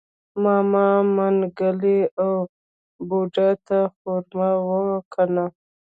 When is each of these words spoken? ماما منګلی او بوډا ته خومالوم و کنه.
ماما 0.43 0.87
منګلی 1.15 1.99
او 2.21 2.31
بوډا 3.07 3.49
ته 3.67 3.77
خومالوم 3.93 4.85
و 4.95 4.99
کنه. 5.13 5.45